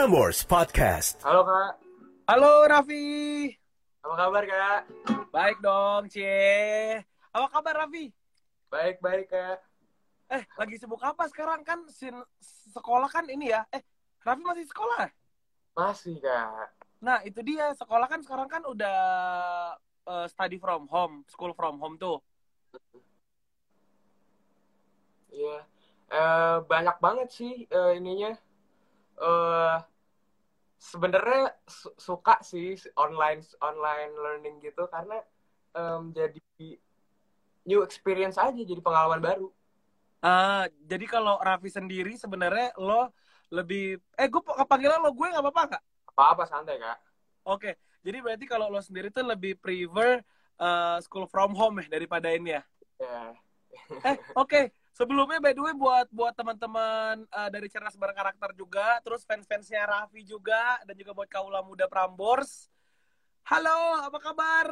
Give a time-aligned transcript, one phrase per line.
[0.00, 1.20] Prambors Podcast.
[1.20, 1.76] Halo kak,
[2.24, 3.52] Halo Raffi.
[4.00, 4.80] apa kabar kak?
[5.28, 7.04] Baik dong, Cie.
[7.28, 8.08] Apa kabar Raffi?
[8.72, 9.60] Baik baik kak.
[10.32, 12.16] Eh, lagi sibuk apa sekarang kan sin
[12.72, 13.68] sekolah kan ini ya?
[13.68, 13.84] Eh,
[14.24, 15.04] Raffi masih sekolah?
[15.76, 16.72] Masih kak.
[17.04, 17.68] Nah, itu dia.
[17.76, 18.96] Sekolah kan sekarang kan udah
[19.84, 22.24] eh, study from home, school from home tuh.
[25.28, 25.60] Iya.
[26.08, 28.32] Eh, banyak banget sih eh, ininya.
[29.20, 29.76] Eh
[30.80, 35.16] sebenarnya su- suka sih online online learning gitu karena
[35.76, 36.40] em, jadi
[37.68, 39.48] new experience aja, jadi pengalaman baru.
[40.20, 43.08] Ah, jadi kalau Raffi sendiri sebenarnya lo
[43.48, 45.82] lebih eh gue panggilan lo gue nggak apa-apa nggak?
[46.12, 46.98] Apa-apa santai kak.
[47.48, 47.72] Oke,
[48.04, 50.20] jadi berarti kalau lo sendiri tuh lebih prefer
[50.60, 52.62] eh, school from home ya daripada ini ya?
[53.00, 53.34] Ya.
[54.04, 54.72] Eh, oke.
[54.90, 60.26] Sebelumnya by the way buat buat teman-teman eh, dari Cerdas Berkarakter juga, terus fans-fansnya Raffi
[60.26, 62.66] juga dan juga buat kaula muda Prambors.
[63.46, 64.66] Halo, apa kabar?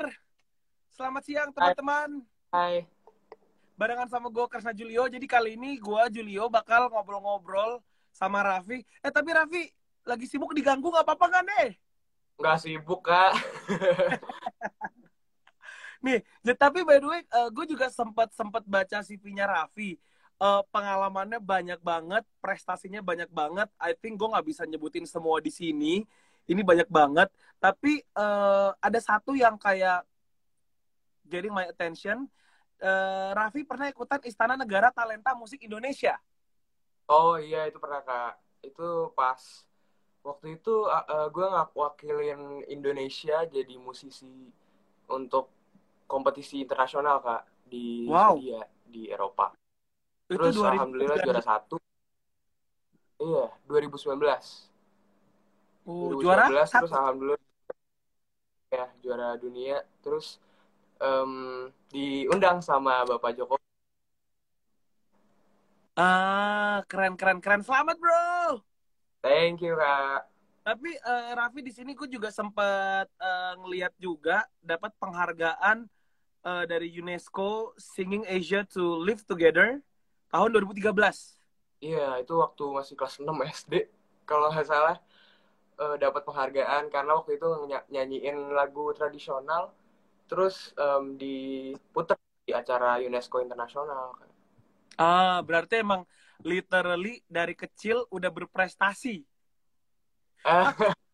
[0.93, 2.27] Selamat siang teman-teman.
[2.51, 2.85] Hai.
[3.79, 5.07] Barengan sama gue Kresna Julio.
[5.07, 7.79] Jadi kali ini gue Julio bakal ngobrol-ngobrol
[8.11, 8.83] sama Raffi.
[8.99, 9.63] Eh tapi Raffi
[10.03, 11.71] lagi sibuk diganggu nggak apa-apa kan deh?
[12.43, 13.39] Nggak sibuk kak.
[15.99, 16.23] Nih,
[16.55, 19.99] tapi by the way, gue juga sempat sempat baca CV-nya Raffi.
[20.39, 23.67] Eh, pengalamannya banyak banget, prestasinya banyak banget.
[23.83, 26.07] I think gue nggak bisa nyebutin semua di sini.
[26.47, 27.27] Ini banyak banget.
[27.59, 30.07] Tapi eh, ada satu yang kayak
[31.27, 32.31] getting my attention.
[32.79, 36.15] Eh, Raffi pernah ikutan Istana Negara Talenta Musik Indonesia.
[37.11, 38.39] Oh iya itu pernah kak.
[38.63, 39.67] Itu pas
[40.23, 40.87] waktu itu
[41.35, 44.55] gue nggak wakilin Indonesia jadi musisi
[45.11, 45.51] untuk
[46.09, 48.41] kompetisi internasional kak di Wow.
[48.41, 49.53] Swedia di Eropa.
[50.27, 50.73] Itu Terus 2019.
[50.73, 51.77] alhamdulillah juara satu.
[53.21, 54.73] Iya 2019.
[55.85, 56.87] Uh, 2019 juara terus satu.
[56.89, 57.41] alhamdulillah
[58.73, 59.77] ya juara dunia.
[60.01, 60.41] Terus
[60.99, 63.61] em, diundang sama Bapak Jokowi.
[65.99, 67.61] Ah, keren keren keren.
[67.61, 68.63] Selamat, Bro.
[69.19, 70.31] Thank you kak.
[70.63, 75.89] Tapi eh, Raffi di sini gue juga sempat eh, ngeliat juga dapat penghargaan
[76.49, 79.69] eh, dari UNESCO Singing Asia to Live Together
[80.33, 81.37] tahun 2013.
[81.87, 83.75] Iya, itu waktu masih kelas 6 SD.
[84.29, 84.97] Kalau nggak salah,
[85.83, 89.63] eh, dapat penghargaan karena waktu itu ny- nyanyiin lagu tradisional,
[90.31, 94.07] terus em, diputar di acara UNESCO Internasional.
[94.99, 96.03] Ah, berarti emang
[96.43, 99.23] literally dari kecil udah berprestasi.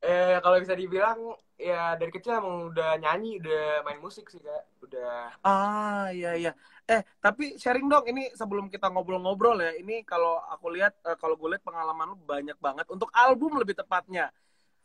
[0.00, 4.64] Eh, kalau bisa dibilang, ya dari kecil emang udah nyanyi, udah main musik sih, Kak.
[4.80, 6.52] Udah, Ah, iya iya.
[6.84, 9.72] Eh, tapi sharing dong ini sebelum kita ngobrol-ngobrol ya.
[9.80, 13.72] Ini kalau aku lihat eh, kalau gue lihat pengalaman lu banyak banget untuk album lebih
[13.80, 14.28] tepatnya.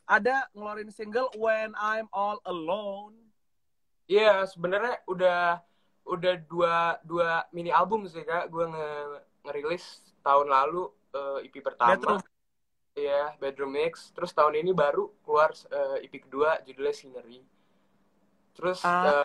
[0.07, 3.19] Ada ngeluarin single When I'm All Alone.
[4.05, 5.59] iya sebenarnya udah
[6.05, 8.47] udah dua dua mini album sih, Kak.
[8.47, 8.89] Gue nge
[9.43, 9.85] ngerilis
[10.23, 12.21] tahun lalu eh, EP pertama.
[13.01, 13.93] Iya, Bedroom Mix.
[14.15, 17.39] Terus tahun ini baru keluar eh, EP kedua judulnya Scenery.
[18.55, 19.23] Terus Ah, eh,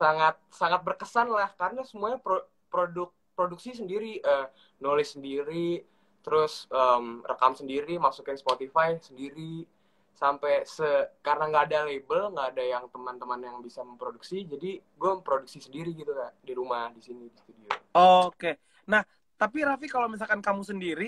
[0.00, 4.46] sangat sangat berkesan lah karena semuanya pro- produk produksi sendiri, eh,
[4.84, 5.82] nulis sendiri,
[6.24, 9.66] terus em, rekam sendiri, masukin Spotify sendiri,
[10.14, 10.86] sampai se
[11.26, 15.90] karena nggak ada label, nggak ada yang teman-teman yang bisa memproduksi, jadi gue memproduksi sendiri
[16.00, 17.70] gitu kak di rumah di sini di studio.
[17.94, 18.46] Oke.
[18.90, 19.02] Nah,
[19.40, 21.04] tapi Raffi kalau misalkan kamu sendiri,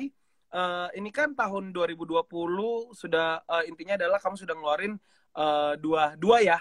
[0.55, 4.93] eh, ini kan tahun 2020 sudah eh, intinya adalah kamu sudah ngeluarin
[5.39, 6.59] eh, dua dua ya,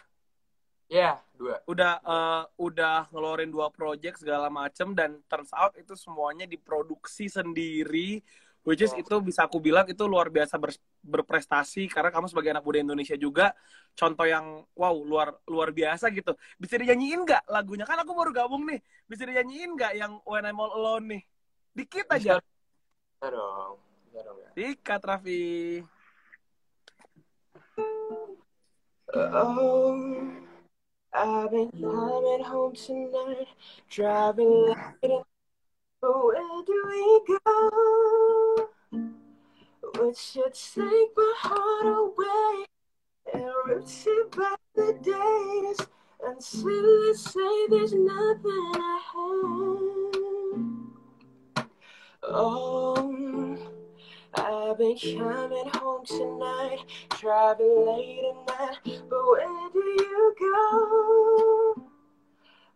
[0.89, 1.61] Ya, dua.
[1.65, 8.21] udah eh, udah ngeluarin dua project segala macem dan turns out itu semuanya diproduksi sendiri,
[8.61, 9.01] which is Ya.
[9.01, 13.17] itu bisa aku bilang itu luar biasa ber- berprestasi karena kamu sebagai anak muda Indonesia
[13.17, 13.57] juga
[13.97, 14.45] contoh yang
[14.77, 16.37] wow luar luar biasa gitu.
[16.61, 17.85] Bisa dinyanyiin nggak lagunya?
[17.89, 18.77] Kan aku baru gabung nih.
[19.09, 21.21] Bisa dinyanyiin nggak yang When I'm All Alone nih?
[21.73, 22.33] Dikit aja.
[22.33, 22.41] Bisa
[23.21, 24.49] dong, bisa dong ya.
[24.55, 25.83] Dikat Raffi.
[29.15, 29.95] Oh,
[31.13, 33.47] uh, I've been coming home tonight,
[33.89, 35.23] driving late.
[36.01, 38.69] But where do we go?
[39.95, 42.65] Would you take my heart away
[43.33, 45.87] and rip it back the days
[46.21, 50.14] until I say there's nothing I have?
[52.27, 53.57] Oh,
[54.33, 56.79] I've been coming home tonight,
[57.19, 58.79] driving late at night,
[59.09, 61.75] but where do you go?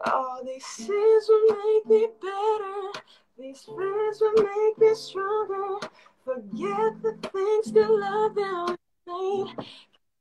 [0.05, 2.91] All these things will make me better,
[3.39, 5.79] these friends will make me stronger.
[6.23, 9.13] Forget the things to love that we
[9.45, 9.55] made.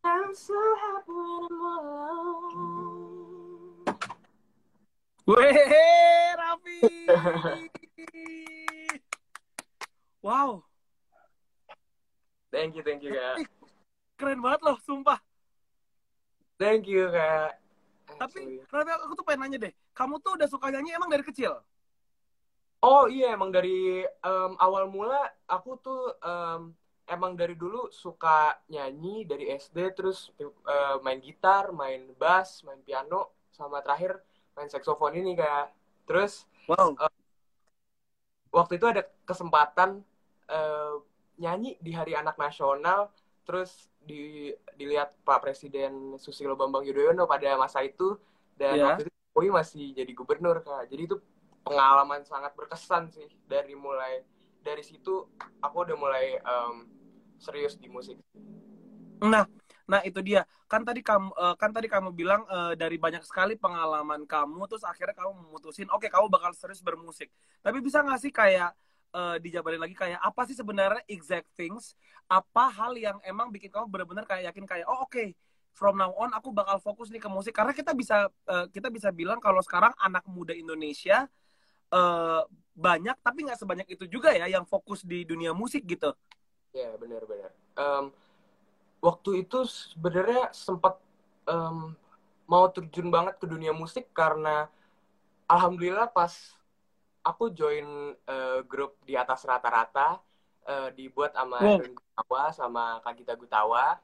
[0.04, 1.86] I'm so happy when I'm
[5.26, 6.08] alone.
[6.38, 7.68] Raffi.
[10.24, 10.62] wow,
[12.48, 13.44] Thank you, thank you kak.
[14.16, 15.20] keren banget loh, sumpah.
[16.56, 17.60] Thank you kak.
[18.16, 18.64] Tapi.
[18.72, 19.72] Raffi, aku tuh pengen nanya deh.
[19.92, 21.60] Kamu tuh udah suka nyanyi emang dari kecil?
[22.78, 25.18] Oh iya emang dari em, awal mula
[25.50, 26.72] aku tuh em,
[27.10, 33.34] emang dari dulu suka nyanyi dari SD terus eh, main gitar, main bass, main piano
[33.50, 34.22] sama terakhir
[34.54, 35.74] main saksofon ini kak.
[36.08, 37.00] Terus Wow.
[38.50, 40.02] Waktu itu ada kesempatan
[40.48, 40.94] eh,
[41.38, 43.12] nyanyi di Hari Anak Nasional
[43.46, 48.16] terus di, dilihat Pak Presiden Susilo Bambang Yudhoyono pada masa itu
[48.58, 48.84] dan Iya.
[48.92, 50.90] waktu itu Jokowi masih jadi gubernur kak.
[50.90, 51.16] Jadi itu
[51.62, 54.24] pengalaman sangat berkesan sih dari mulai
[54.60, 55.28] dari situ
[55.62, 56.74] aku udah mulai em,
[57.38, 58.18] serius di musik.
[59.22, 59.46] Nah,
[59.88, 60.44] nah itu dia.
[60.68, 64.84] Kan tadi kamu eh, kan tadi kamu bilang eh, dari banyak sekali pengalaman kamu terus
[64.84, 67.32] akhirnya kamu memutusin oke kamu bakal serius bermusik.
[67.64, 68.76] Tapi bisa nggak sih kayak
[69.16, 71.96] eh, dijabarin lagi kayak apa sih sebenarnya exact things?
[72.28, 75.32] Apa hal yang emang bikin kamu benar-benar kayak yakin kayak oh oke
[75.72, 79.08] from now on aku bakal fokus nih ke musik karena kita bisa eh, kita bisa
[79.08, 81.24] bilang kalau sekarang anak muda Indonesia
[81.88, 82.42] eh,
[82.78, 86.12] banyak tapi nggak sebanyak itu juga ya yang fokus di dunia musik gitu.
[86.76, 87.50] Ya benar-benar.
[87.74, 88.04] Em,
[88.98, 90.98] waktu itu sebenarnya sempat
[91.46, 91.94] em,
[92.48, 94.66] mau terjun banget ke dunia musik karena
[95.46, 96.56] alhamdulillah pas
[97.22, 100.18] aku join eh, grup di atas rata-rata
[100.66, 101.58] eh, dibuat sama.
[101.60, 104.00] Erwin Gutawa sama Kak Gita Gutawa.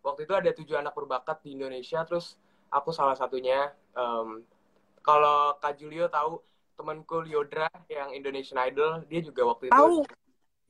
[0.00, 2.40] Waktu itu ada tujuh anak berbakat di Indonesia, terus
[2.72, 3.72] aku salah satunya.
[3.92, 4.44] Em,
[5.04, 6.40] kalau Kak Julio tahu
[6.76, 10.00] temanku Liodra yang Indonesian Idol, dia juga waktu itu Tahu.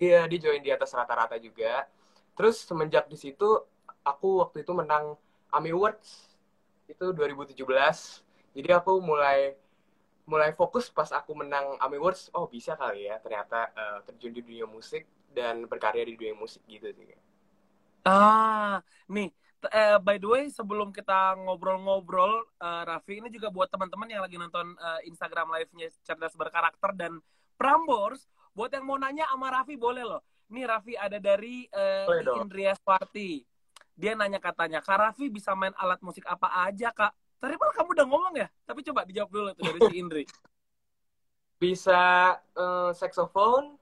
[0.00, 1.86] Iya, dia join di atas rata-rata juga.
[2.40, 3.44] Terus semenjak di situ,
[4.00, 5.12] aku waktu itu menang
[5.52, 6.08] AMI Awards
[6.88, 8.24] itu 2017.
[8.56, 9.52] Jadi aku mulai
[10.24, 12.32] mulai fokus pas aku menang AMI Awards.
[12.32, 15.04] Oh bisa kali ya, ternyata eh, terjun di dunia musik
[15.36, 17.12] dan berkarya di dunia musik gitu sih.
[18.08, 18.80] Ah,
[19.12, 19.28] nih,
[19.68, 24.40] eh, by the way, sebelum kita ngobrol-ngobrol, eh, Raffi, ini juga buat teman-teman yang lagi
[24.40, 27.20] nonton eh, Instagram live-nya Cerdas Berkarakter dan
[27.60, 28.24] Prambors,
[28.56, 30.24] buat yang mau nanya sama Raffi boleh loh.
[30.50, 31.70] Nih Raffi ada dari
[32.26, 32.42] dong.
[32.42, 33.46] Indria Swarti.
[33.94, 37.14] Dia nanya katanya, Kak Raffi bisa main alat musik apa aja, Kak?
[37.40, 38.48] Tadi malah kamu udah ngomong ya?
[38.66, 40.24] Tapi coba dijawab dulu tuh dari si Indri.
[41.60, 43.76] Bisa eh, saxophone,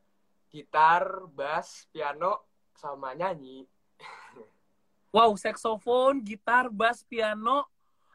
[0.51, 2.43] gitar, bass, piano,
[2.75, 3.67] sama nyanyi.
[5.09, 7.65] Wow, saksofon, gitar, bass, piano,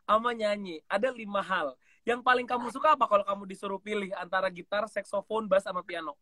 [0.05, 0.77] sama nyanyi.
[0.85, 1.73] Ada lima hal.
[2.05, 6.13] Yang paling kamu suka apa kalau kamu disuruh pilih antara gitar, saksofon, bass, sama piano?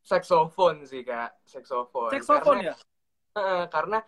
[0.00, 2.10] Saxophone sih kak, saxophone.
[2.12, 2.74] Saksofon Karena- ya?
[3.30, 4.02] Eh, karena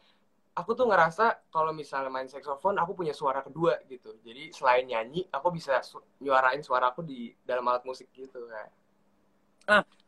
[0.52, 5.24] aku tuh ngerasa kalau misalnya main saxophone aku punya suara kedua gitu jadi selain nyanyi
[5.32, 8.68] aku bisa su- nyuarain suara aku di dalam alat musik gitu kan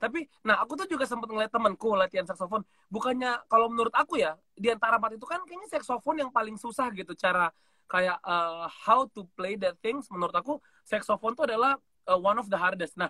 [0.02, 2.60] Tapi, nah aku tuh juga sempat ngeliat temenku latihan saksofon.
[2.92, 6.92] Bukannya, kalau menurut aku ya, di antara empat itu kan kayaknya saksofon yang paling susah
[6.92, 7.16] gitu.
[7.16, 7.48] Cara
[7.88, 12.52] kayak uh, how to play that things, menurut aku saksofon tuh adalah uh, one of
[12.52, 13.00] the hardest.
[13.00, 13.08] Nah,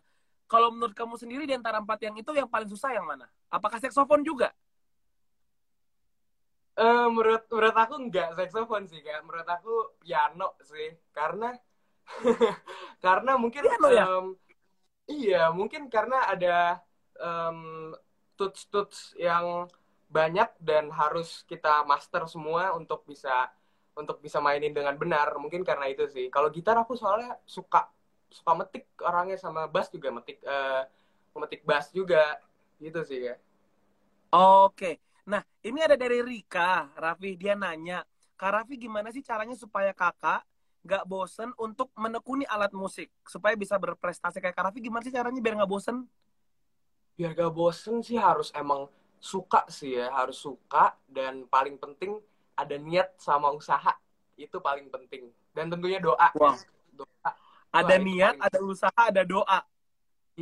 [0.50, 3.26] kalau menurut kamu sendiri di antara empat yang itu yang paling susah yang mana?
[3.52, 4.52] Apakah saksofon juga?
[6.74, 9.70] Eh, menurut menurut aku nggak saxophone sih kak menurut aku
[10.02, 11.54] piano sih karena
[13.04, 14.06] karena mungkin Piano ya?
[14.06, 14.26] em,
[15.12, 16.82] iya mungkin karena ada
[17.22, 17.58] em,
[18.38, 19.70] tuts-tuts yang
[20.10, 23.30] banyak dan harus kita master semua untuk bisa
[24.00, 27.93] untuk bisa mainin dengan benar mungkin karena itu sih kalau gitar aku soalnya suka
[28.36, 30.82] suka metik orangnya sama bass juga metik eh,
[31.34, 32.22] memetik bass juga
[32.82, 33.34] gitu sih ya
[34.34, 35.00] Oke.
[35.30, 36.90] Nah, ini ada dari Rika.
[36.98, 38.02] Raffi, dia nanya,
[38.36, 40.42] Kak Raffi gimana sih caranya supaya kakak
[40.84, 43.08] gak bosen untuk menekuni alat musik?
[43.24, 45.96] Supaya bisa berprestasi kayak Kak Raffi, gimana sih caranya biar gak bosen?
[47.14, 48.90] biar gak bosen sih harus emang
[49.30, 52.18] suka sih ya harus suka dan paling penting
[52.58, 53.92] ada niat sama usaha
[54.36, 56.58] itu paling penting dan tentunya doa Wow.
[56.92, 57.30] doa
[57.74, 59.60] Ada niat, ada usaha, ada doa.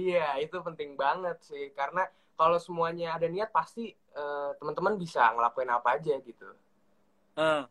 [0.04, 2.02] iya itu penting banget sih karena
[2.38, 6.48] kalau semuanya ada niat pasti eh, teman-teman bisa ngelakuin apa aja gitu
[7.36, 7.62] Eh,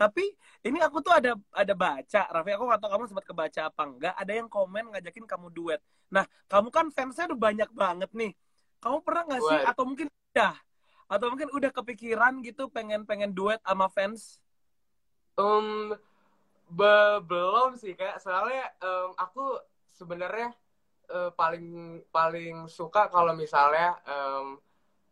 [0.00, 0.24] tapi
[0.64, 4.14] ini aku tuh ada ada baca, Raffi, aku gak tau kamu sempat kebaca apa enggak,
[4.16, 5.80] ada yang komen ngajakin kamu duet.
[6.14, 8.32] Nah, kamu kan fansnya udah banyak banget nih.
[8.80, 10.54] Kamu pernah gak sih, atau mungkin udah,
[11.12, 14.40] atau mungkin udah kepikiran gitu pengen-pengen duet sama fans?
[15.38, 15.98] Em,
[16.70, 18.22] be- belum sih kak.
[18.22, 19.58] Soalnya em, aku
[19.92, 20.48] sebenarnya
[21.10, 24.46] eh, paling paling suka kalau misalnya em,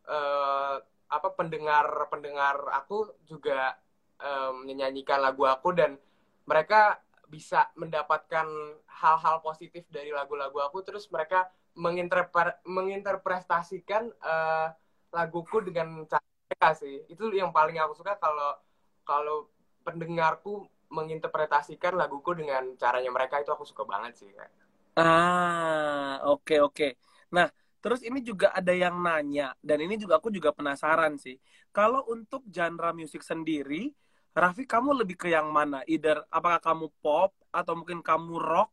[0.09, 0.77] eh,
[1.09, 3.81] apa pendengar pendengar aku juga
[4.21, 5.97] um, menyanyikan lagu aku dan
[6.45, 8.45] mereka bisa mendapatkan
[8.89, 10.81] hal-hal positif dari lagu-lagu aku.
[10.85, 14.69] Terus mereka menginterpre menginterpretasikan uh,
[15.13, 17.05] laguku dengan cara sih.
[17.09, 18.57] Itu yang paling aku suka kalau
[19.05, 19.49] kalau
[19.85, 24.51] pendengarku menginterpretasikan laguku dengan caranya mereka itu aku suka banget sih kak.
[24.99, 26.75] Ah, oke okay, oke.
[26.75, 26.91] Okay.
[27.31, 27.47] Nah,
[27.79, 31.37] terus ini juga ada yang nanya dan ini juga aku juga penasaran sih.
[31.71, 33.93] Kalau untuk genre musik sendiri,
[34.35, 35.83] Raffi kamu lebih ke yang mana?
[35.87, 38.71] Either apakah kamu pop atau mungkin kamu rock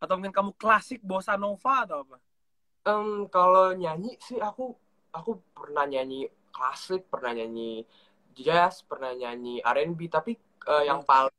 [0.00, 2.18] atau mungkin kamu klasik bossa nova atau apa?
[2.88, 4.72] Um, kalau nyanyi sih aku
[5.12, 7.84] aku pernah nyanyi klasik, pernah nyanyi
[8.32, 11.32] jazz, pernah nyanyi R&B, tapi uh, yang paling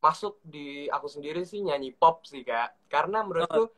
[0.00, 3.72] masuk di aku sendiri sih nyanyi pop sih kak, karena menurutku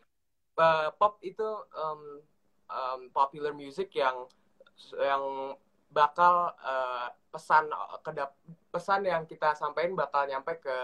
[0.58, 2.20] uh, pop itu um,
[2.66, 4.26] um, popular music yang
[4.98, 5.54] yang
[5.88, 7.70] bakal uh, pesan
[8.04, 8.36] kedap
[8.68, 10.76] pesan yang kita sampaikan bakal nyampe ke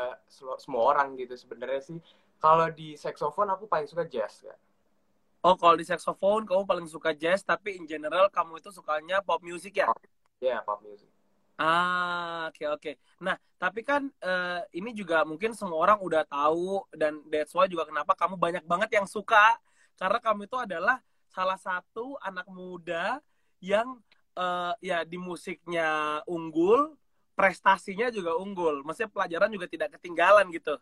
[0.56, 1.98] semua orang gitu sebenarnya sih
[2.40, 4.56] kalau di saxophone aku paling suka jazz kak.
[5.42, 9.42] Oh, kalau di saxophone kamu paling suka jazz, tapi in general kamu itu sukanya pop
[9.42, 9.90] music ya?
[10.38, 11.10] Iya, yeah, pop music.
[11.60, 12.80] Ah, oke okay, oke.
[12.80, 12.94] Okay.
[13.20, 17.86] Nah, tapi kan uh, ini juga mungkin semua orang udah tahu dan that's why juga
[17.86, 19.60] kenapa kamu banyak banget yang suka
[20.00, 20.98] karena kamu itu adalah
[21.30, 23.20] salah satu anak muda
[23.62, 24.00] yang
[24.34, 26.96] uh, ya di musiknya unggul,
[27.36, 28.82] prestasinya juga unggul.
[28.82, 30.74] Maksudnya pelajaran juga tidak ketinggalan gitu.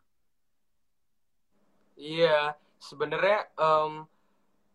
[2.00, 4.08] Iya, sebenarnya um,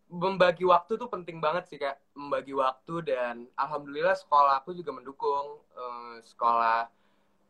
[0.10, 1.98] membagi waktu tuh penting banget sih kak.
[2.14, 6.88] Membagi waktu dan alhamdulillah sekolah aku juga mendukung uh, sekolah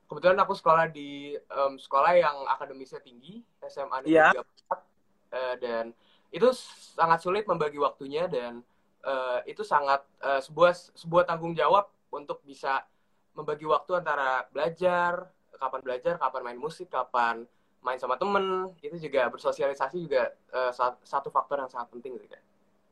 [0.06, 4.32] kebetulan aku sekolah di um, sekolah yang akademisnya tinggi SMA Negeri yeah.
[4.38, 5.92] uh, dan
[6.30, 6.54] itu
[6.94, 8.62] sangat sulit membagi waktunya dan
[9.02, 12.86] uh, itu sangat uh, sebuah sebuah tanggung jawab untuk bisa
[13.34, 17.44] membagi waktu antara belajar kapan belajar kapan main musik kapan
[17.82, 18.74] main sama temen.
[18.82, 20.72] Itu juga bersosialisasi juga uh,
[21.02, 22.30] satu faktor yang sangat penting sih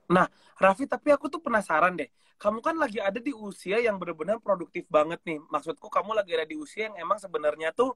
[0.10, 0.28] Nah,
[0.60, 2.10] Raffi, tapi aku tuh penasaran deh.
[2.42, 5.40] Kamu kan lagi ada di usia yang benar-benar produktif banget nih.
[5.48, 7.96] Maksudku kamu lagi ada di usia yang emang sebenarnya tuh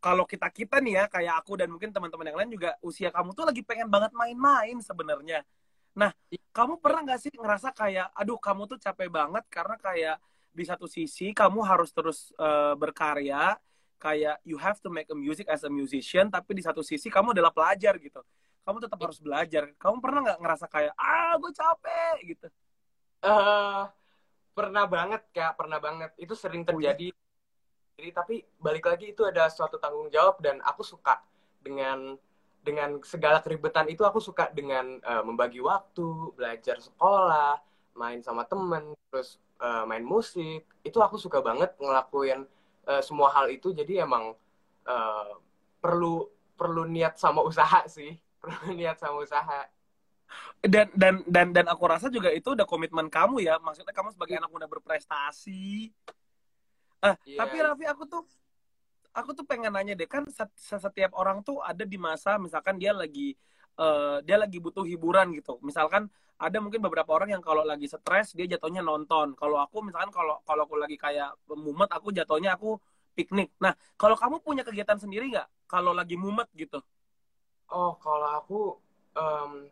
[0.00, 3.36] kalau kita kita nih ya kayak aku dan mungkin teman-teman yang lain juga usia kamu
[3.36, 5.44] tuh lagi pengen banget main-main sebenarnya.
[5.98, 6.14] Nah,
[6.54, 10.16] kamu pernah nggak sih ngerasa kayak, aduh kamu tuh capek banget karena kayak
[10.54, 13.58] di satu sisi kamu harus terus uh, berkarya,
[14.00, 17.36] kayak you have to make a music as a musician tapi di satu sisi kamu
[17.36, 18.24] adalah pelajar gitu
[18.64, 19.72] kamu tetap harus belajar.
[19.76, 22.46] Kamu pernah nggak ngerasa kayak ah gue capek gitu?
[23.20, 23.88] Uh,
[24.52, 26.12] pernah banget kak pernah banget.
[26.20, 27.12] Itu sering terjadi.
[28.00, 31.20] Jadi tapi balik lagi itu ada suatu tanggung jawab dan aku suka
[31.60, 32.16] dengan
[32.60, 37.56] dengan segala keribetan itu aku suka dengan uh, membagi waktu belajar sekolah
[37.96, 40.64] main sama temen terus uh, main musik.
[40.84, 42.44] Itu aku suka banget ngelakuin
[42.88, 43.72] uh, semua hal itu.
[43.72, 44.36] Jadi emang
[44.84, 45.32] uh,
[45.80, 48.12] perlu perlu niat sama usaha sih
[48.78, 49.66] niat sama usaha
[50.62, 54.38] dan dan dan dan aku rasa juga itu udah komitmen kamu ya maksudnya kamu sebagai
[54.38, 55.90] anak muda berprestasi
[57.02, 57.40] ah yeah.
[57.40, 58.22] tapi Raffi aku tuh
[59.10, 60.22] aku tuh pengen nanya deh kan
[60.54, 63.34] setiap orang tuh ada di masa misalkan dia lagi
[63.80, 66.06] uh, dia lagi butuh hiburan gitu misalkan
[66.40, 69.36] ada mungkin beberapa orang yang kalau lagi stres dia jatuhnya nonton.
[69.36, 72.80] Kalau aku misalkan kalau kalau aku lagi kayak mumet aku jatuhnya aku
[73.12, 73.52] piknik.
[73.60, 76.80] Nah, kalau kamu punya kegiatan sendiri nggak kalau lagi mumet gitu?
[77.70, 78.60] Oh, kalau aku
[79.14, 79.70] um,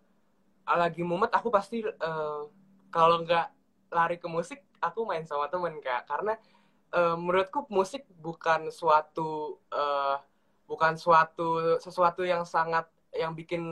[0.65, 2.47] lagi mumet aku pasti uh,
[2.95, 3.47] kalau nggak
[3.91, 6.07] lari ke musik aku main sama temen kak.
[6.07, 6.39] Karena
[6.95, 10.23] uh, menurutku musik bukan suatu uh,
[10.71, 13.63] bukan suatu sesuatu yang sangat yang bikin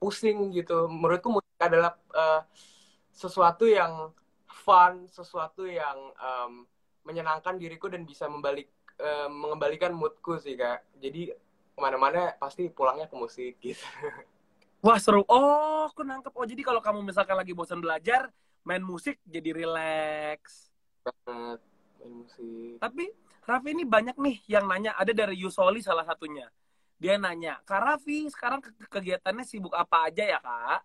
[0.00, 0.88] pusing gitu.
[0.88, 2.40] Menurutku musik adalah uh,
[3.12, 4.12] sesuatu yang
[4.48, 6.64] fun sesuatu yang um,
[7.04, 10.88] menyenangkan diriku dan bisa membalik uh, mengembalikan moodku sih kak.
[10.96, 11.30] Jadi
[11.76, 13.84] ke mana-mana pasti pulangnya ke musik gitu.
[14.84, 15.28] Wah seru.
[15.28, 16.32] Oh aku nangkep.
[16.32, 18.32] Oh jadi kalau kamu misalkan lagi bosan belajar
[18.64, 20.72] main musik jadi relax.
[21.04, 21.60] Banget
[22.00, 22.80] main musik.
[22.80, 23.12] Tapi
[23.44, 24.96] Raffi ini banyak nih yang nanya.
[24.96, 26.48] Ada dari Yusoli salah satunya.
[26.96, 30.80] Dia nanya, Kak Raffi sekarang ke kegiatannya sibuk apa aja ya Kak?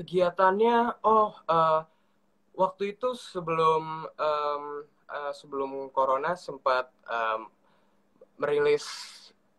[0.00, 1.84] Kegiatannya, oh uh,
[2.56, 4.64] waktu itu sebelum um,
[5.12, 7.52] uh, sebelum Corona sempat um,
[8.40, 8.88] merilis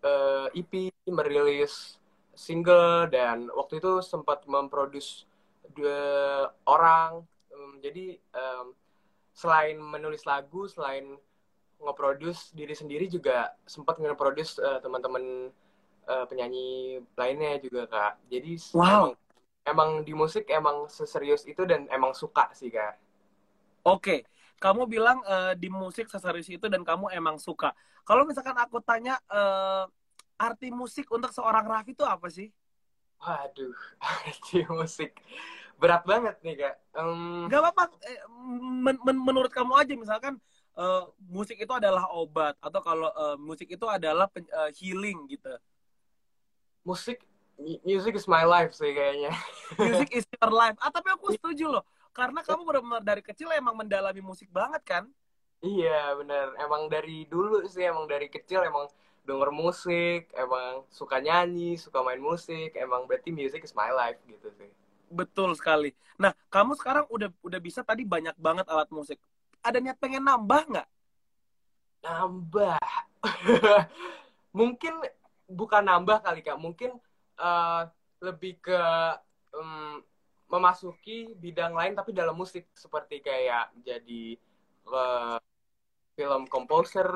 [0.04, 1.98] uh, EP, merilis
[2.36, 5.28] single dan waktu itu sempat memproduksi
[5.76, 7.24] dua orang.
[7.52, 8.72] Um, jadi um,
[9.34, 11.20] selain menulis lagu, selain
[11.80, 15.48] nge-produce diri sendiri juga sempat nge-produce uh, teman-teman
[16.12, 18.84] uh, penyanyi lainnya juga kak jadi wow.
[18.84, 19.12] emang
[19.64, 23.00] emang di musik emang seserius itu dan emang suka sih kak
[23.88, 24.28] oke
[24.60, 27.72] kamu bilang uh, di musik seseris itu dan kamu emang suka.
[28.04, 29.88] Kalau misalkan aku tanya uh,
[30.40, 32.52] arti musik untuk seorang Raffi itu apa sih?
[33.20, 33.76] Waduh,
[34.28, 35.16] arti musik
[35.80, 36.76] berat banget nih kak.
[36.92, 37.48] Um...
[37.48, 37.84] Gak apa-apa.
[38.04, 38.20] Eh,
[38.84, 40.36] men men menurut kamu aja misalkan
[40.76, 45.56] uh, musik itu adalah obat atau kalau uh, musik itu adalah uh, healing gitu.
[46.84, 47.24] Musik,
[47.88, 49.32] music is my life sih kayaknya.
[49.80, 50.76] music is your life.
[50.84, 51.84] Ah tapi aku setuju loh,
[52.20, 55.04] karena kamu benar-benar dari kecil emang mendalami musik banget kan?
[55.64, 58.88] Iya benar, emang dari dulu sih emang dari kecil emang
[59.28, 64.48] denger musik, emang suka nyanyi, suka main musik, emang berarti music is my life gitu
[64.56, 64.72] sih.
[65.10, 65.92] Betul sekali.
[66.16, 69.18] Nah, kamu sekarang udah udah bisa tadi banyak banget alat musik.
[69.60, 70.90] Ada niat pengen nambah nggak?
[72.06, 72.80] Nambah.
[74.60, 74.94] Mungkin
[75.50, 76.94] bukan nambah kali kak, mungkin
[77.42, 77.90] uh,
[78.22, 78.80] lebih ke
[79.58, 80.02] um,
[80.50, 84.36] memasuki bidang lain tapi dalam musik seperti kayak jadi
[84.90, 85.38] uh,
[86.18, 87.08] film komposer.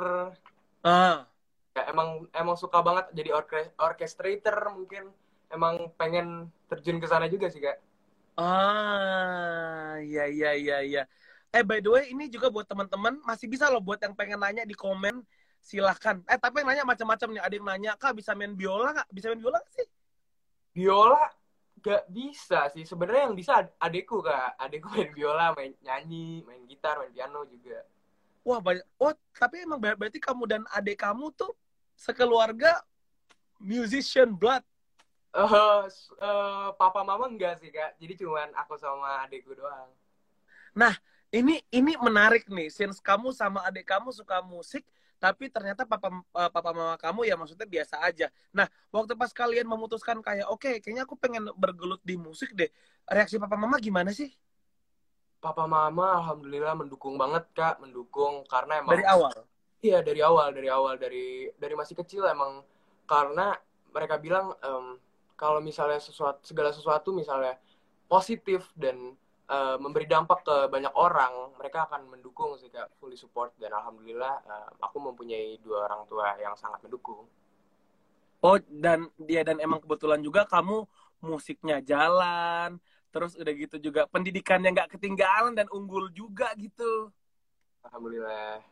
[0.86, 1.26] Ah.
[1.74, 5.10] Ya emang emang suka banget jadi orke orchestrator mungkin.
[5.50, 7.82] Emang pengen terjun ke sana juga sih kak.
[8.38, 11.04] Ah iya iya iya iya.
[11.54, 14.66] Eh by the way ini juga buat teman-teman masih bisa loh buat yang pengen nanya
[14.66, 15.26] di komen
[15.58, 16.22] silahkan.
[16.30, 17.42] Eh tapi yang nanya macam-macam nih.
[17.42, 19.10] Ada yang nanya kak bisa main biola nggak?
[19.10, 19.88] Bisa main biola gak sih?
[20.74, 21.43] Biola
[21.84, 26.96] gak bisa sih sebenarnya yang bisa adekku kak adekku main biola main nyanyi main gitar
[26.96, 27.84] main piano juga
[28.44, 28.84] Wah banyak.
[29.00, 31.56] Oh tapi emang berarti kamu dan adik kamu tuh
[31.96, 32.84] sekeluarga
[33.56, 34.62] musician blood?
[35.34, 35.88] Uh,
[36.22, 39.90] uh, papa mama enggak sih kak, jadi cuman aku sama adikku doang.
[40.78, 40.94] Nah
[41.34, 44.86] ini ini menarik nih, since kamu sama adik kamu suka musik,
[45.24, 48.28] tapi ternyata papa uh, papa mama kamu ya maksudnya biasa aja.
[48.52, 52.68] Nah waktu pas kalian memutuskan kayak oke, okay, kayaknya aku pengen bergelut di musik deh,
[53.08, 54.28] reaksi papa mama gimana sih?
[55.40, 59.32] Papa mama alhamdulillah mendukung banget kak, mendukung karena emang dari awal
[59.84, 62.64] Iya dari awal, dari awal, dari dari masih kecil emang
[63.04, 63.52] karena
[63.92, 64.96] mereka bilang um,
[65.36, 67.60] kalau misalnya sesuatu segala sesuatu misalnya
[68.08, 69.16] positif dan
[69.50, 74.44] uh, memberi dampak ke banyak orang, mereka akan mendukung sih kak, fully support dan alhamdulillah
[74.48, 77.28] uh, aku mempunyai dua orang tua yang sangat mendukung.
[78.44, 80.84] Oh dan dia dan emang kebetulan juga kamu
[81.24, 82.76] musiknya jalan,
[83.16, 87.08] terus udah gitu juga pendidikannya nggak ketinggalan dan unggul juga gitu.
[87.88, 88.64] Alhamdulillah.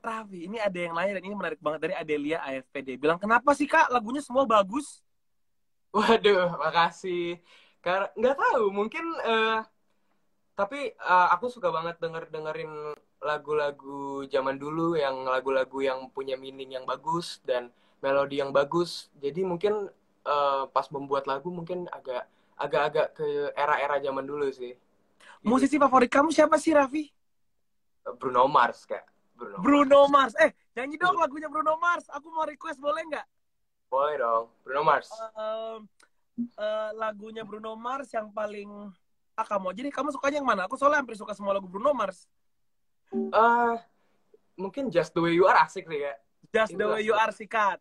[0.00, 2.96] Raffi, ini ada yang lain dan ini menarik banget dari Adelia AFPD.
[2.96, 5.04] Bilang, kenapa sih kak lagunya semua bagus?
[5.92, 7.36] Waduh, makasih.
[7.80, 9.64] Karena nggak tahu, mungkin uh,
[10.52, 12.92] tapi uh, aku suka banget denger dengerin
[13.24, 17.72] lagu-lagu zaman dulu yang lagu-lagu yang punya meaning yang bagus dan
[18.04, 19.08] melodi yang bagus.
[19.16, 19.88] Jadi mungkin
[20.28, 22.28] uh, pas membuat lagu mungkin agak
[22.60, 24.76] agak-agak ke era-era zaman dulu sih.
[25.40, 27.08] Musisi favorit kamu siapa sih, Raffi?
[28.20, 29.08] Bruno Mars, kak.
[29.32, 30.36] Bruno, Bruno Mars.
[30.36, 32.04] Eh, nyanyi dong lagunya Bruno Mars.
[32.12, 33.26] Aku mau request boleh nggak?
[33.88, 34.52] Boleh dong.
[34.60, 35.08] Bruno Mars.
[35.32, 35.80] Uh,
[36.58, 38.92] uh, lagunya Bruno Mars yang paling
[39.38, 39.72] ah kamu.
[39.72, 40.68] Jadi kamu sukanya yang mana?
[40.68, 42.28] Aku soalnya hampir suka semua lagu Bruno Mars.
[43.10, 43.76] Uh,
[44.54, 46.14] mungkin Just the Way You Are asik sih ya.
[46.52, 47.80] Just the Way You Are sikat.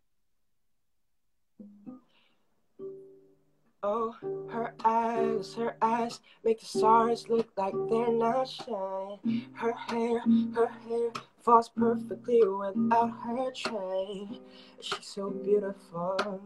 [3.79, 4.11] Oh,
[4.51, 9.47] her eyes, her eyes make the stars look like they're not shining.
[9.55, 10.19] Her hair,
[10.51, 14.43] her hair falls perfectly without her train.
[14.83, 16.43] She's so beautiful,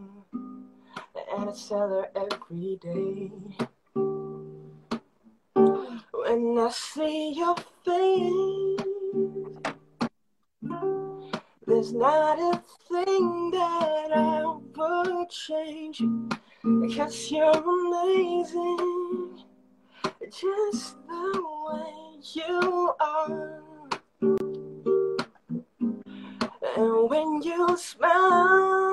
[1.36, 3.32] and I tell her every day.
[6.12, 8.84] When I see your face,
[11.68, 14.44] there's not a thing that I
[14.76, 16.02] would change.
[16.64, 19.44] Because you're amazing,
[20.32, 21.94] just the way
[22.36, 23.62] you are.
[26.78, 28.93] And when you smile,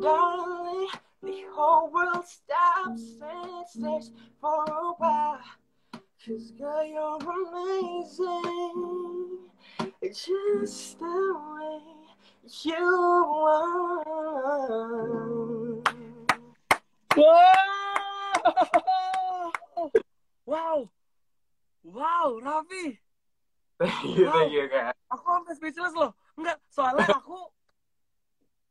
[0.00, 0.88] darling,
[1.22, 4.10] the whole world stops and stares
[4.40, 5.40] for a while.
[6.26, 7.18] Cause girl, you're
[7.96, 9.38] amazing,
[10.12, 11.80] just the way
[12.62, 12.76] you
[13.46, 14.04] are.
[17.16, 17.52] Wow,
[20.46, 20.90] wow,
[21.84, 22.98] wow, Raffi.
[23.78, 24.44] Thank you, wow.
[24.46, 24.92] you, Kak.
[25.08, 26.12] Aku sampai speechless loh.
[26.36, 27.48] Enggak, soalnya aku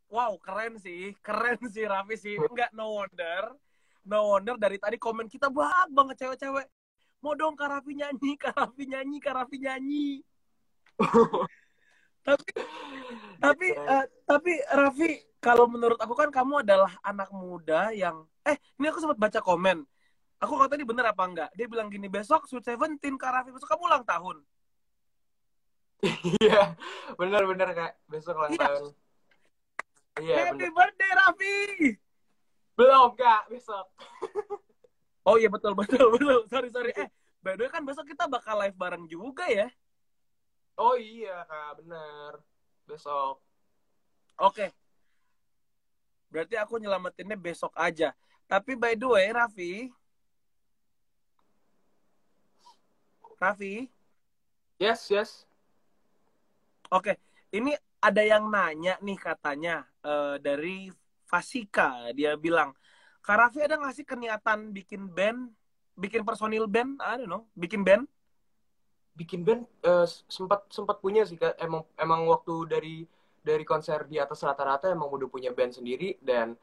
[0.09, 1.13] Wow, keren sih.
[1.21, 2.35] Keren sih Raffi sih.
[2.35, 3.53] Enggak, no wonder.
[4.03, 6.65] No wonder dari tadi komen kita banyak banget cewek-cewek.
[7.21, 10.07] Mau dong Kak Raffi nyanyi, Kak Raffi nyanyi, Kak Raffi nyanyi.
[12.27, 12.51] tapi
[13.39, 18.91] tapi uh, tapi Raffi kalau menurut aku kan kamu adalah anak muda yang eh ini
[18.91, 19.87] aku sempat baca komen
[20.39, 21.49] aku tahu ini bener apa enggak.
[21.53, 24.37] Dia bilang gini, besok Sweet Seventeen Kak Raffi, besok kamu ulang tahun.
[26.39, 26.79] Iya,
[27.19, 27.99] bener-bener kak.
[28.07, 28.63] Besok ulang Iya.
[28.63, 28.83] tahun.
[30.19, 30.71] Iya, Happy bener.
[30.71, 31.55] birthday Raffi!
[32.75, 33.85] Belum kak, besok.
[35.27, 36.47] Oh iya betul betul betul.
[36.49, 36.89] Sorry sorry.
[36.95, 37.05] Eh,
[37.43, 39.67] by the way kan besok kita bakal live bareng juga ya.
[40.73, 42.39] Oh iya kak, bener.
[42.87, 43.37] Besok.
[44.39, 44.71] Oke.
[46.33, 48.15] Berarti aku nyelamatinnya besok aja.
[48.47, 49.91] Tapi by the way, Raffi.
[53.37, 53.87] Raffi,
[54.79, 55.45] Yes, yes.
[56.89, 57.15] oke.
[57.49, 60.89] Ini ada yang nanya nih katanya eh, dari
[61.29, 62.09] Fasika.
[62.15, 62.73] Dia bilang,
[63.19, 65.51] Kak ada nggak sih keniatan bikin band,
[65.93, 66.97] bikin personil band?
[67.03, 68.07] I don't know, bikin band?
[69.13, 71.59] Bikin band eh, sempat sempat punya sih kak.
[71.59, 72.95] Emang emang waktu dari
[73.43, 76.55] dari konser di atas rata-rata emang udah punya band sendiri dan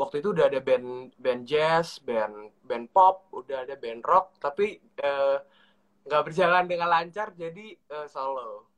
[0.00, 4.80] waktu itu udah ada band band jazz, band band pop, udah ada band rock, tapi
[4.80, 5.38] eh,
[6.08, 8.77] nggak berjalan dengan lancar jadi eh, solo.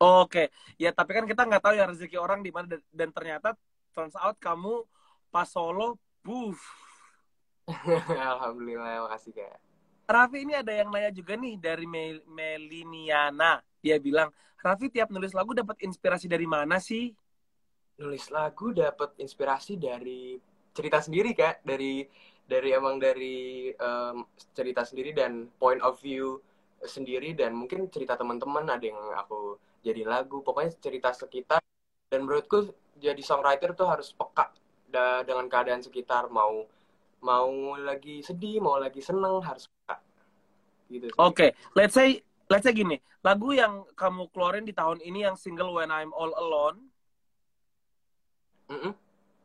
[0.00, 0.48] Oke,
[0.80, 3.54] ya tapi kan kita nggak tahu ya rezeki orang di mana dan, ternyata
[3.92, 4.84] turns out kamu
[5.28, 6.60] pas solo, buff.
[8.32, 9.60] Alhamdulillah, makasih kak.
[10.08, 13.62] Raffi ini ada yang nanya juga nih dari Mel Meliniana.
[13.78, 14.28] Dia bilang,
[14.58, 17.14] Raffi tiap nulis lagu dapat inspirasi dari mana sih?
[18.00, 20.40] nulis lagu dapat inspirasi dari
[20.72, 22.02] cerita sendiri kak dari
[22.48, 24.16] dari emang dari em,
[24.56, 26.40] cerita sendiri dan point of view
[26.82, 31.58] sendiri dan mungkin cerita teman-teman ada yang aku jadi lagu pokoknya cerita sekitar
[32.08, 32.70] dan menurutku
[33.02, 34.54] jadi songwriter tuh harus peka
[34.86, 36.64] da- dengan keadaan sekitar mau
[37.22, 39.98] mau lagi sedih mau lagi seneng harus peka
[40.92, 41.06] gitu.
[41.18, 45.72] Oke, let's say let's say gini, lagu yang kamu keluarin di tahun ini yang single
[45.72, 46.78] When I'm All Alone,
[48.68, 48.92] Mm-mm.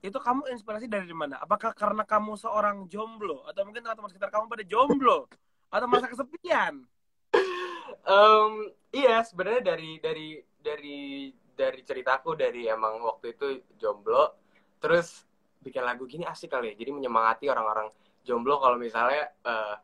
[0.04, 1.39] itu kamu inspirasi dari mana?
[1.39, 5.32] Apakah karena kamu seorang jomblo atau mungkin teman sekitar kamu pada jomblo
[5.71, 6.84] atau merasa kesepian?
[8.06, 8.52] Em,
[8.96, 10.28] iya sebenarnya dari dari
[10.64, 11.00] dari
[11.58, 13.48] dari ceritaku dari emang waktu itu
[13.82, 14.32] jomblo
[14.80, 15.26] terus
[15.60, 17.92] bikin lagu gini asik kali ya jadi menyemangati orang-orang
[18.24, 19.76] jomblo kalau misalnya eh,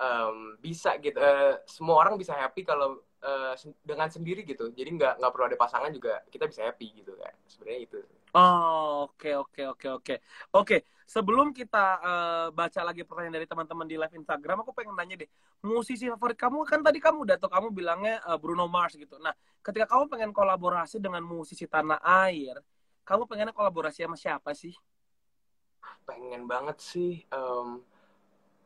[0.00, 3.00] em, bisa gitu eh, semua orang bisa happy kalau
[3.56, 7.14] sen- dengan sendiri gitu jadi nggak nggak perlu ada pasangan juga kita bisa happy gitu
[7.18, 7.98] kan sebenarnya itu
[8.32, 10.14] Oh, oke oke oke oke.
[10.56, 15.20] Oke, sebelum kita eh, baca lagi pertanyaan dari teman-teman di live Instagram, aku pengen nanya
[15.20, 15.28] deh,
[15.60, 19.20] musisi favorit kamu kan tadi kamu udah tuh kamu bilangnya eh, Bruno Mars gitu.
[19.20, 22.56] Nah, ketika kamu pengen kolaborasi dengan musisi tanah air,
[23.04, 24.72] kamu pengennya kolaborasi sama siapa sih?
[26.06, 27.78] pengen banget sih em,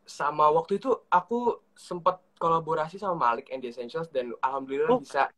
[0.09, 5.01] sama waktu itu aku sempat kolaborasi sama Malik and the Essentials dan alhamdulillah Oh.
[5.01, 5.29] bisa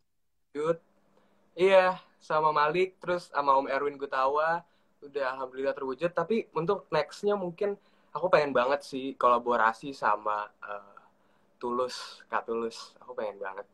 [0.54, 0.78] good
[1.58, 4.62] iya sama Malik terus sama Om Erwin Gutawa
[5.06, 7.78] udah alhamdulillah terwujud tapi untuk nextnya mungkin
[8.10, 10.96] aku pengen banget sih kolaborasi sama eh,
[11.60, 13.66] Tulus Kak Tulus aku pengen banget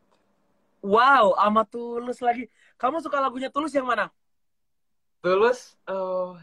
[0.85, 2.45] Wow, sama Tulus lagi.
[2.77, 4.13] Kamu suka lagunya Tulus yang mana?
[5.23, 6.33] Tulus eh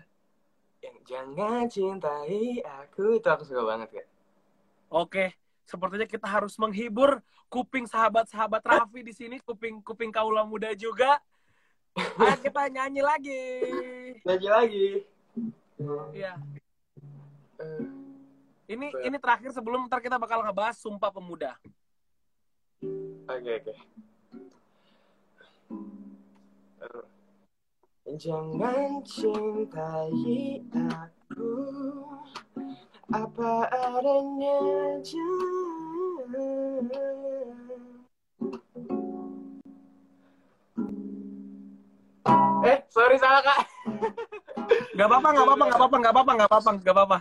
[0.85, 4.05] yang jangan cintai aku itu aku suka banget ya
[4.93, 5.33] Oke,
[5.65, 11.17] sepertinya kita harus menghibur kuping sahabat-sahabat Raffi di sini, kuping kuping kaula muda juga.
[11.93, 13.43] Ayo kita nyanyi lagi.
[14.25, 14.89] lagi lagi
[16.15, 16.39] Iya.
[17.61, 17.85] Eh,
[18.73, 21.59] Ini ini terakhir sebelum ntar kita bakal ngebahas Sumpah Pemuda.
[23.29, 23.75] Oke oke.
[26.83, 27.05] Eh,
[28.17, 31.53] Jangan cintai aku
[33.13, 34.61] apa adanya
[35.05, 37.12] jangan.
[42.93, 43.65] Sorry salah kak.
[44.93, 47.19] Gak apa-apa, gak apa-apa, gak apa-apa, gak apa-apa, gak apa-apa.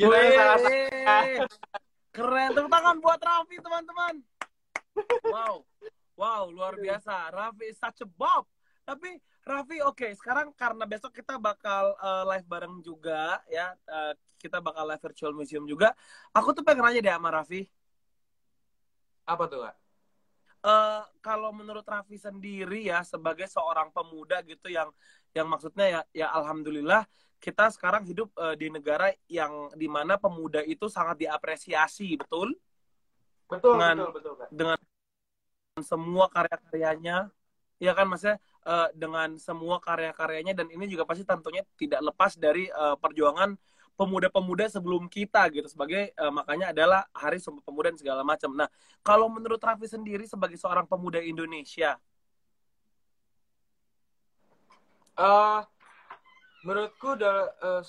[0.02, 0.58] Wih, salah
[2.12, 4.20] Keren, tepuk tangan buat Raffi teman-teman.
[5.26, 5.64] Wow,
[6.14, 7.32] wow, luar biasa.
[7.32, 8.44] Raffi is such a bob.
[8.84, 14.60] Tapi Raffi, oke, sekarang karena besok kita bakal uh, live bareng juga ya, uh, kita
[14.60, 15.96] bakal live virtual museum juga.
[16.36, 17.64] Aku tuh pengen nanya deh sama Raffi,
[19.26, 19.81] apa tuh kak?
[20.62, 24.94] Eh kalau menurut Raffi sendiri ya sebagai seorang pemuda gitu yang
[25.34, 27.02] yang maksudnya ya ya alhamdulillah
[27.42, 32.54] kita sekarang hidup uh, di negara yang di mana pemuda itu sangat diapresiasi, betul?
[33.50, 34.48] Betul, dengan, betul, betul.
[34.54, 34.78] Dengan
[35.82, 37.34] semua karya-karyanya,
[37.82, 42.70] ya kan maksudnya uh, dengan semua karya-karyanya dan ini juga pasti tentunya tidak lepas dari
[42.70, 43.58] uh, perjuangan
[43.96, 45.68] pemuda-pemuda sebelum kita gitu.
[45.68, 48.50] Sebagai uh, makanya adalah Hari Sumpah Pemuda dan segala macam.
[48.56, 48.68] Nah,
[49.04, 52.00] kalau menurut Raffi sendiri sebagai seorang pemuda Indonesia,
[55.18, 55.60] uh,
[56.64, 57.82] menurutku uh,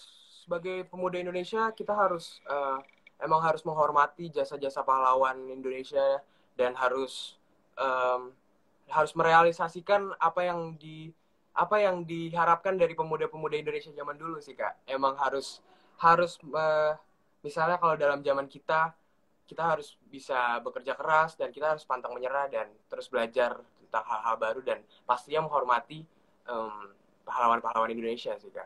[0.43, 2.83] sebagai pemuda Indonesia kita harus uh,
[3.23, 6.19] emang harus menghormati jasa-jasa pahlawan Indonesia
[6.59, 7.39] dan harus
[7.79, 8.35] um,
[8.91, 11.09] harus merealisasikan apa yang di
[11.53, 14.83] apa yang diharapkan dari pemuda-pemuda Indonesia zaman dulu sih kak.
[14.89, 15.61] Emang harus
[15.99, 16.95] harus uh,
[17.43, 18.95] misalnya kalau dalam zaman kita
[19.43, 24.35] kita harus bisa bekerja keras dan kita harus pantang menyerah dan terus belajar tentang hal-hal
[24.39, 26.01] baru dan pastinya menghormati
[26.49, 26.89] um,
[27.27, 28.65] pahlawan-pahlawan Indonesia sih kak.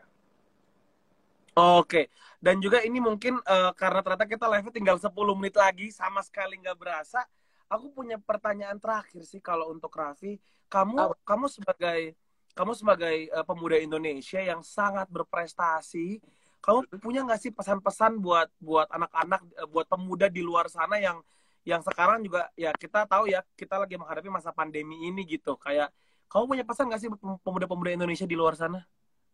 [1.58, 2.06] Oke,
[2.38, 6.54] dan juga ini mungkin uh, karena ternyata kita live tinggal 10 menit lagi, sama sekali
[6.62, 7.26] nggak berasa.
[7.66, 10.38] Aku punya pertanyaan terakhir sih kalau untuk Raffi,
[10.70, 11.18] kamu oh.
[11.26, 12.14] kamu sebagai
[12.54, 16.22] kamu sebagai uh, pemuda Indonesia yang sangat berprestasi,
[16.68, 21.24] kamu punya nggak sih pesan-pesan buat buat anak-anak, uh, buat pemuda di luar sana yang
[21.64, 25.88] yang sekarang juga ya kita tahu ya kita lagi menghadapi masa pandemi ini gitu, kayak
[26.28, 27.08] kamu punya pesan nggak sih
[27.40, 28.84] pemuda-pemuda Indonesia di luar sana?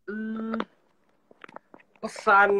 [0.07, 0.62] Hmm,
[1.99, 2.51] pesan